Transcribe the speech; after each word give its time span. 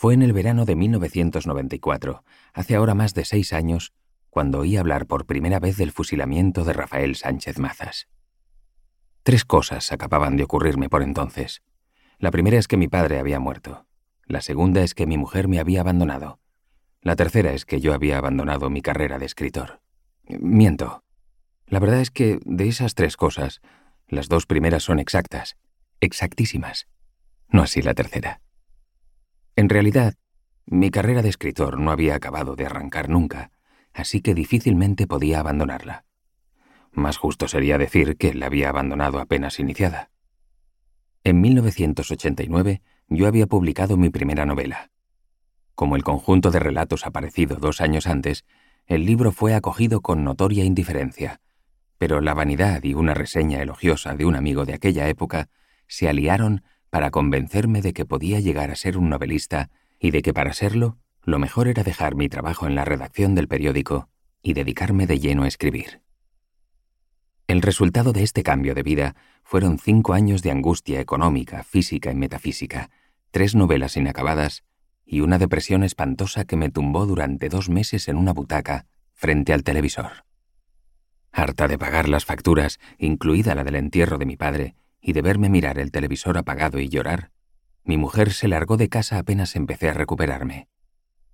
Fue 0.00 0.14
en 0.14 0.22
el 0.22 0.32
verano 0.32 0.64
de 0.64 0.76
1994, 0.76 2.22
hace 2.52 2.76
ahora 2.76 2.94
más 2.94 3.14
de 3.14 3.24
seis 3.24 3.52
años, 3.52 3.92
cuando 4.30 4.60
oí 4.60 4.76
hablar 4.76 5.06
por 5.06 5.26
primera 5.26 5.58
vez 5.58 5.76
del 5.76 5.90
fusilamiento 5.90 6.62
de 6.62 6.72
Rafael 6.72 7.16
Sánchez 7.16 7.58
Mazas. 7.58 8.06
Tres 9.24 9.44
cosas 9.44 9.90
acababan 9.90 10.36
de 10.36 10.44
ocurrirme 10.44 10.88
por 10.88 11.02
entonces. 11.02 11.64
La 12.20 12.30
primera 12.30 12.58
es 12.58 12.68
que 12.68 12.76
mi 12.76 12.86
padre 12.86 13.18
había 13.18 13.40
muerto. 13.40 13.88
La 14.24 14.40
segunda 14.40 14.82
es 14.82 14.94
que 14.94 15.08
mi 15.08 15.18
mujer 15.18 15.48
me 15.48 15.58
había 15.58 15.80
abandonado. 15.80 16.38
La 17.00 17.16
tercera 17.16 17.52
es 17.52 17.64
que 17.64 17.80
yo 17.80 17.92
había 17.92 18.18
abandonado 18.18 18.70
mi 18.70 18.82
carrera 18.82 19.18
de 19.18 19.26
escritor. 19.26 19.80
Miento. 20.28 21.02
La 21.66 21.80
verdad 21.80 22.00
es 22.00 22.12
que 22.12 22.38
de 22.44 22.68
esas 22.68 22.94
tres 22.94 23.16
cosas, 23.16 23.62
las 24.06 24.28
dos 24.28 24.46
primeras 24.46 24.84
son 24.84 25.00
exactas, 25.00 25.56
exactísimas. 25.98 26.86
No 27.48 27.62
así 27.62 27.82
la 27.82 27.94
tercera. 27.94 28.42
En 29.58 29.68
realidad, 29.68 30.14
mi 30.66 30.92
carrera 30.92 31.20
de 31.20 31.30
escritor 31.30 31.80
no 31.80 31.90
había 31.90 32.14
acabado 32.14 32.54
de 32.54 32.64
arrancar 32.64 33.08
nunca, 33.08 33.50
así 33.92 34.20
que 34.20 34.32
difícilmente 34.32 35.08
podía 35.08 35.40
abandonarla. 35.40 36.04
Más 36.92 37.16
justo 37.16 37.48
sería 37.48 37.76
decir 37.76 38.16
que 38.16 38.34
la 38.34 38.46
había 38.46 38.68
abandonado 38.68 39.18
apenas 39.18 39.58
iniciada. 39.58 40.12
En 41.24 41.40
1989 41.40 42.82
yo 43.08 43.26
había 43.26 43.48
publicado 43.48 43.96
mi 43.96 44.10
primera 44.10 44.46
novela. 44.46 44.92
Como 45.74 45.96
el 45.96 46.04
conjunto 46.04 46.52
de 46.52 46.60
relatos 46.60 47.04
aparecido 47.04 47.56
dos 47.56 47.80
años 47.80 48.06
antes, 48.06 48.44
el 48.86 49.06
libro 49.06 49.32
fue 49.32 49.54
acogido 49.54 50.02
con 50.02 50.22
notoria 50.22 50.62
indiferencia, 50.62 51.40
pero 51.98 52.20
la 52.20 52.32
vanidad 52.32 52.84
y 52.84 52.94
una 52.94 53.12
reseña 53.12 53.60
elogiosa 53.60 54.14
de 54.14 54.24
un 54.24 54.36
amigo 54.36 54.64
de 54.66 54.74
aquella 54.74 55.08
época 55.08 55.48
se 55.88 56.08
aliaron 56.08 56.62
para 56.90 57.10
convencerme 57.10 57.82
de 57.82 57.92
que 57.92 58.04
podía 58.04 58.40
llegar 58.40 58.70
a 58.70 58.76
ser 58.76 58.96
un 58.96 59.08
novelista 59.08 59.70
y 59.98 60.10
de 60.10 60.22
que 60.22 60.32
para 60.32 60.52
serlo 60.52 60.98
lo 61.22 61.38
mejor 61.38 61.68
era 61.68 61.82
dejar 61.82 62.14
mi 62.14 62.28
trabajo 62.28 62.66
en 62.66 62.74
la 62.74 62.84
redacción 62.84 63.34
del 63.34 63.48
periódico 63.48 64.08
y 64.42 64.54
dedicarme 64.54 65.06
de 65.06 65.18
lleno 65.18 65.42
a 65.42 65.48
escribir. 65.48 66.00
El 67.46 67.62
resultado 67.62 68.12
de 68.12 68.22
este 68.22 68.42
cambio 68.42 68.74
de 68.74 68.82
vida 68.82 69.16
fueron 69.42 69.78
cinco 69.78 70.12
años 70.12 70.42
de 70.42 70.50
angustia 70.50 71.00
económica, 71.00 71.64
física 71.64 72.10
y 72.12 72.14
metafísica, 72.14 72.90
tres 73.30 73.54
novelas 73.54 73.96
inacabadas 73.96 74.64
y 75.04 75.20
una 75.20 75.38
depresión 75.38 75.82
espantosa 75.82 76.44
que 76.44 76.56
me 76.56 76.70
tumbó 76.70 77.06
durante 77.06 77.48
dos 77.48 77.70
meses 77.70 78.08
en 78.08 78.16
una 78.16 78.32
butaca 78.32 78.86
frente 79.14 79.52
al 79.52 79.64
televisor. 79.64 80.24
Harta 81.32 81.68
de 81.68 81.78
pagar 81.78 82.08
las 82.08 82.24
facturas, 82.24 82.78
incluida 82.98 83.54
la 83.54 83.64
del 83.64 83.76
entierro 83.76 84.18
de 84.18 84.26
mi 84.26 84.36
padre, 84.36 84.74
y 85.00 85.12
de 85.12 85.22
verme 85.22 85.48
mirar 85.48 85.78
el 85.78 85.90
televisor 85.90 86.38
apagado 86.38 86.78
y 86.78 86.88
llorar, 86.88 87.30
mi 87.84 87.96
mujer 87.96 88.32
se 88.32 88.48
largó 88.48 88.76
de 88.76 88.88
casa 88.88 89.18
apenas 89.18 89.56
empecé 89.56 89.88
a 89.88 89.94
recuperarme. 89.94 90.68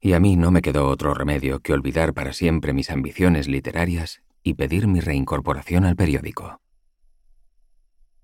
Y 0.00 0.12
a 0.12 0.20
mí 0.20 0.36
no 0.36 0.50
me 0.50 0.62
quedó 0.62 0.88
otro 0.88 1.14
remedio 1.14 1.60
que 1.60 1.72
olvidar 1.72 2.14
para 2.14 2.32
siempre 2.32 2.72
mis 2.72 2.90
ambiciones 2.90 3.48
literarias 3.48 4.22
y 4.42 4.54
pedir 4.54 4.86
mi 4.86 5.00
reincorporación 5.00 5.84
al 5.84 5.96
periódico. 5.96 6.60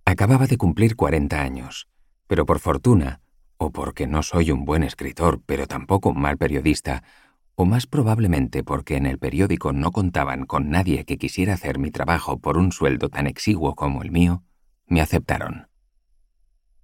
Acababa 0.04 0.46
de 0.46 0.58
cumplir 0.58 0.94
40 0.94 1.40
años, 1.40 1.88
pero 2.26 2.46
por 2.46 2.60
fortuna, 2.60 3.20
o 3.56 3.72
porque 3.72 4.06
no 4.06 4.22
soy 4.22 4.50
un 4.50 4.64
buen 4.64 4.82
escritor, 4.82 5.42
pero 5.44 5.66
tampoco 5.66 6.10
un 6.10 6.20
mal 6.20 6.36
periodista, 6.38 7.02
o 7.54 7.64
más 7.64 7.86
probablemente 7.86 8.62
porque 8.62 8.96
en 8.96 9.06
el 9.06 9.18
periódico 9.18 9.72
no 9.72 9.90
contaban 9.90 10.46
con 10.46 10.70
nadie 10.70 11.04
que 11.04 11.18
quisiera 11.18 11.54
hacer 11.54 11.78
mi 11.78 11.90
trabajo 11.90 12.38
por 12.38 12.56
un 12.56 12.72
sueldo 12.72 13.08
tan 13.08 13.26
exiguo 13.26 13.74
como 13.74 14.02
el 14.02 14.10
mío, 14.10 14.44
me 14.90 15.00
aceptaron. 15.00 15.68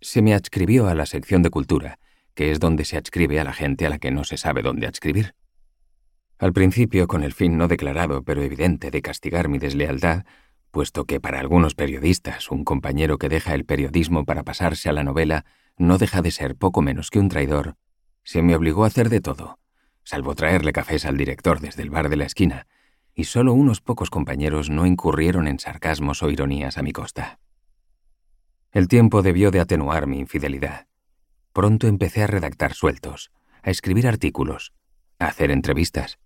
Se 0.01 0.23
me 0.23 0.33
adscribió 0.33 0.87
a 0.87 0.95
la 0.95 1.07
sección 1.07 1.43
de 1.43 1.51
cultura, 1.51 1.99
que 2.35 2.53
es 2.53 2.61
donde 2.61 2.85
se 2.85 2.97
adscribe 2.97 3.41
a 3.41 3.45
la 3.45 3.53
gente 3.53 3.85
a 3.85 3.91
la 3.91 3.99
que 3.99 4.13
no 4.13 4.23
se 4.23 4.37
sabe 4.37 4.63
dónde 4.63 4.87
adscribir. 4.87 5.35
Al 6.39 6.53
principio, 6.53 7.09
con 7.09 7.25
el 7.25 7.33
fin 7.33 7.59
no 7.59 7.67
declarado 7.67 8.23
pero 8.23 8.43
evidente 8.43 8.93
de 8.93 9.03
castigar 9.03 9.49
mi 9.49 9.59
deslealtad, 9.59 10.25
puesto 10.71 11.05
que 11.05 11.19
para 11.19 11.41
algunos 11.41 11.75
periodistas 11.75 12.51
un 12.51 12.65
compañero 12.65 13.19
que 13.19 13.29
deja 13.29 13.55
el 13.55 13.65
periodismo 13.65 14.25
para 14.25 14.45
pasarse 14.45 14.89
a 14.89 14.93
la 14.93 15.03
novela 15.03 15.45
no 15.77 15.99
deja 15.99 16.23
de 16.23 16.31
ser 16.31 16.55
poco 16.55 16.83
menos 16.83 17.11
que 17.11 17.19
un 17.19 17.29
traidor, 17.29 17.77
se 18.23 18.41
me 18.41 18.55
obligó 18.55 18.85
a 18.85 18.89
hacer 18.89 19.09
de 19.09 19.21
todo, 19.21 19.59
salvo 20.05 20.37
traerle 20.37 20.73
cafés 20.73 21.07
al 21.07 21.17
director 21.17 21.59
desde 21.59 21.83
el 21.83 21.91
bar 21.91 22.09
de 22.09 22.17
la 22.17 22.27
esquina, 22.27 22.69
y 23.15 23.25
solo 23.25 23.53
unos 23.53 23.81
pocos 23.81 24.11
compañeros 24.11 24.71
no 24.71 24.87
incurrieron 24.87 25.49
en 25.49 25.59
sarcasmos 25.59 26.23
o 26.23 26.31
ironías 26.31 26.79
a 26.79 26.83
mi 26.83 26.93
costa. 26.93 27.41
El 28.77 28.89
tiempo 28.89 29.23
debió 29.23 29.51
de 29.51 29.61
atenuar 29.61 30.07
mi 30.07 30.19
infidelidad. 30.19 30.87
Pronto 31.55 31.87
empecé 31.87 32.25
a 32.25 32.27
redactar 32.27 32.75
sueltos, 32.75 33.33
a 33.63 33.71
escribir 33.71 34.07
artículos, 34.07 34.75
a 35.19 35.29
hacer 35.29 35.51
entrevistas. 35.51 36.19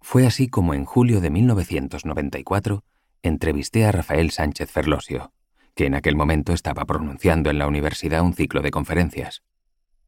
Fue 0.00 0.26
así 0.26 0.48
como 0.48 0.72
en 0.72 0.86
julio 0.86 1.20
de 1.20 1.28
1994 1.28 2.84
entrevisté 3.20 3.84
a 3.84 3.92
Rafael 3.92 4.30
Sánchez 4.30 4.70
Ferlosio, 4.70 5.34
que 5.74 5.84
en 5.84 5.94
aquel 5.94 6.16
momento 6.16 6.54
estaba 6.54 6.86
pronunciando 6.86 7.50
en 7.50 7.58
la 7.58 7.66
universidad 7.66 8.22
un 8.22 8.32
ciclo 8.32 8.62
de 8.62 8.70
conferencias. 8.70 9.42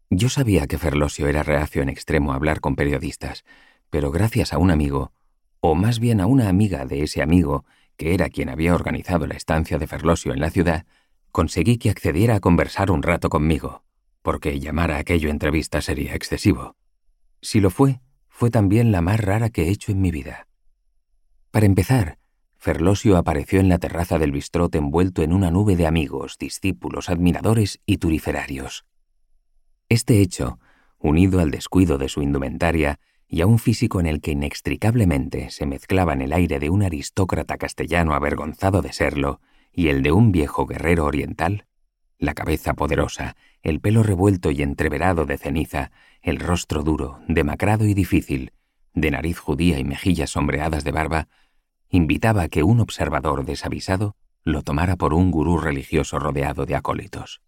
Yo 0.09 0.31
sabía 0.31 0.67
que 0.67 0.79
Ferlosio 0.79 1.29
era 1.29 1.43
reacio 1.43 1.83
en 1.83 1.91
extremo 1.91 2.33
a 2.33 2.37
hablar 2.37 2.61
con 2.61 2.75
periodistas, 2.75 3.45
pero 3.91 4.11
gracias 4.11 4.55
a 4.55 4.59
un 4.59 4.71
amigo, 4.71 5.13
o 5.61 5.75
más 5.75 6.01
bien 6.01 6.23
a 6.23 6.27
una 6.27 6.49
amiga 6.49 6.87
de 6.87 7.03
ese 7.03 7.21
amigo, 7.21 7.67
que 7.99 8.15
era 8.15 8.31
quien 8.31 8.49
había 8.49 8.75
organizado 8.75 9.27
la 9.27 9.35
estancia 9.35 9.77
de 9.77 9.87
Ferlosio 9.87 10.33
en 10.33 10.41
la 10.41 10.49
ciudad, 10.49 10.87
conseguí 11.33 11.79
que 11.79 11.91
accediera 11.91 12.37
a 12.37 12.41
conversar 12.41 12.91
un 12.91 13.03
rato 13.03 13.29
conmigo, 13.29 13.83
porque 14.23 14.61
llamar 14.61 14.91
a 14.91 14.99
aquello 14.99 15.31
entrevista 15.31 15.81
sería 15.81 16.15
excesivo. 16.15 16.77
Si 17.43 17.61
lo 17.61 17.71
fue, 17.71 18.01
fue 18.29 18.51
también 18.51 18.93
la 18.93 19.01
más 19.01 19.21
rara 19.21 19.51
que 19.51 19.65
he 19.65 19.71
hecho 19.71 19.93
en 19.93 20.01
mi 20.01 20.11
vida. 20.11 20.47
Para 21.51 21.67
empezar, 21.67 22.19
Ferlosio 22.57 23.17
apareció 23.17 23.61
en 23.61 23.69
la 23.69 23.79
terraza 23.79 24.19
del 24.19 24.33
bistrot 24.33 24.75
envuelto 24.75 25.23
en 25.23 25.33
una 25.33 25.51
nube 25.51 25.77
de 25.77 25.87
amigos, 25.87 26.37
discípulos, 26.39 27.09
admiradores 27.09 27.81
y 27.87 27.97
turiferarios. 27.97 28.85
Este 29.89 30.21
hecho, 30.21 30.59
unido 30.99 31.41
al 31.41 31.51
descuido 31.51 31.97
de 31.97 32.09
su 32.09 32.23
indumentaria 32.23 33.01
y 33.27 33.41
a 33.41 33.47
un 33.47 33.59
físico 33.59 34.01
en 34.01 34.07
el 34.07 34.21
que 34.21 34.33
inextricablemente 34.33 35.51
se 35.51 35.65
mezclaban 35.65 36.21
el 36.21 36.33
aire 36.33 36.59
de 36.59 36.69
un 36.69 36.83
aristócrata 36.83 37.57
castellano 37.57 38.13
avergonzado 38.13 38.83
de 38.83 38.93
serlo 38.93 39.41
y 39.73 39.89
el 39.89 40.03
de 40.03 40.13
un 40.13 40.33
viejo 40.33 40.67
guerrero 40.67 41.05
oriental, 41.05 41.67
la 42.19 42.35
cabeza 42.35 42.75
poderosa, 42.75 43.37
el 43.63 43.81
pelo 43.81 44.03
revuelto 44.03 44.51
y 44.51 44.63
entreverado 44.63 45.25
de 45.27 45.39
ceniza, 45.39 45.91
el 46.23 46.39
rostro 46.39 46.83
duro, 46.83 47.21
demacrado 47.29 47.87
y 47.87 47.95
difícil, 47.95 48.53
de 48.95 49.11
nariz 49.11 49.39
judía 49.39 49.79
y 49.79 49.85
mejillas 49.85 50.31
sombreadas 50.31 50.85
de 50.85 50.93
barba, 50.93 51.29
invitaba 51.89 52.43
a 52.43 52.49
que 52.49 52.63
un 52.63 52.81
observador 52.81 53.45
desavisado 53.45 54.17
lo 54.43 54.63
tomara 54.63 54.97
por 54.97 55.15
un 55.15 55.31
gurú 55.31 55.59
religioso 55.59 56.19
rodeado 56.19 56.67
de 56.67 56.75
acólitos. 56.75 57.43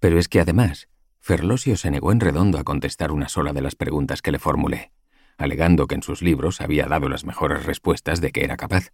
Pero 0.00 0.18
es 0.18 0.28
que 0.28 0.40
además, 0.40 0.88
Ferlosio 1.20 1.76
se 1.76 1.90
negó 1.90 2.12
en 2.12 2.20
redondo 2.20 2.58
a 2.58 2.64
contestar 2.64 3.10
una 3.10 3.28
sola 3.28 3.52
de 3.52 3.62
las 3.62 3.74
preguntas 3.74 4.22
que 4.22 4.32
le 4.32 4.38
formulé, 4.38 4.92
alegando 5.38 5.86
que 5.86 5.94
en 5.94 6.02
sus 6.02 6.22
libros 6.22 6.60
había 6.60 6.86
dado 6.86 7.08
las 7.08 7.24
mejores 7.24 7.64
respuestas 7.64 8.20
de 8.20 8.30
que 8.30 8.44
era 8.44 8.56
capaz. 8.56 8.90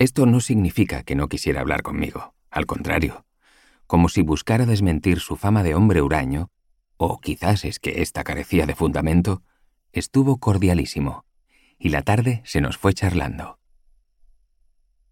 Esto 0.00 0.24
no 0.24 0.40
significa 0.40 1.02
que 1.02 1.14
no 1.14 1.28
quisiera 1.28 1.60
hablar 1.60 1.82
conmigo, 1.82 2.34
al 2.50 2.64
contrario, 2.64 3.26
como 3.86 4.08
si 4.08 4.22
buscara 4.22 4.64
desmentir 4.64 5.20
su 5.20 5.36
fama 5.36 5.62
de 5.62 5.74
hombre 5.74 6.00
huraño, 6.00 6.50
o 6.96 7.20
quizás 7.20 7.66
es 7.66 7.78
que 7.78 8.00
ésta 8.00 8.24
carecía 8.24 8.64
de 8.64 8.74
fundamento, 8.74 9.42
estuvo 9.92 10.38
cordialísimo, 10.38 11.26
y 11.78 11.90
la 11.90 12.00
tarde 12.00 12.40
se 12.46 12.62
nos 12.62 12.78
fue 12.78 12.94
charlando. 12.94 13.58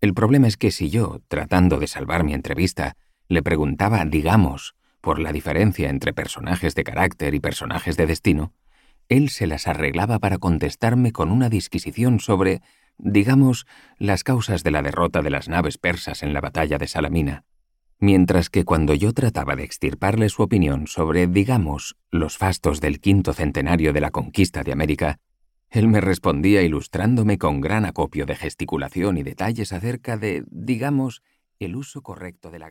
El 0.01 0.15
problema 0.15 0.49
es 0.49 0.57
que 0.57 0.71
si 0.71 0.89
yo, 0.89 1.21
tratando 1.29 1.79
de 1.79 1.87
salvar 1.87 2.25
mi 2.25 2.33
entrevista, 2.33 2.97
le 3.29 3.43
preguntaba, 3.43 4.03
digamos, 4.07 4.75
por 5.03 5.19
la 5.19 5.33
diferencia 5.33 5.91
entre 5.91 6.15
personajes 6.15 6.75
de 6.75 6.85
carácter 6.85 7.35
y 7.35 7.41
personajes 7.41 7.99
de 7.99 8.07
destino, 8.07 8.55
él 9.11 9.29
se 9.29 9.47
las 9.47 9.69
arreglaba 9.69 10.19
para 10.19 10.39
contestarme 10.39 11.13
con 11.13 11.31
una 11.31 11.51
disquisición 11.51 12.21
sobre 12.21 12.63
digamos, 12.99 13.67
las 13.99 14.25
causas 14.25 14.63
de 14.63 14.71
la 14.71 14.83
derrota 14.83 15.23
de 15.23 15.31
las 15.31 15.49
naves 15.49 15.79
persas 15.79 16.23
en 16.23 16.33
la 16.33 16.41
batalla 16.41 16.79
de 16.79 16.87
Salamina, 16.87 17.45
mientras 17.99 18.51
que 18.51 18.65
cuando 18.65 18.95
yo 18.95 19.13
trataba 19.13 19.57
de 19.57 19.65
extirparle 19.65 20.29
su 20.29 20.43
opinión 20.43 20.87
sobre, 20.87 21.27
digamos, 21.27 21.97
los 22.11 22.37
fastos 22.37 22.81
del 22.81 23.01
quinto 23.01 23.33
centenario 23.33 23.93
de 23.93 24.01
la 24.01 24.11
conquista 24.11 24.63
de 24.63 24.73
América, 24.73 25.19
él 25.71 25.89
me 25.89 26.01
respondía 26.01 26.63
ilustrándome 26.63 27.39
con 27.39 27.61
gran 27.61 27.85
acopio 27.85 28.25
de 28.27 28.37
gesticulación 28.37 29.19
y 29.19 29.23
detalles 29.23 29.73
acerca 29.73 30.17
de, 30.17 30.45
digamos, 30.49 31.23
el 31.59 31.77
uso 31.77 32.03
correcto 32.03 32.51
de 32.51 32.59
la. 32.59 32.69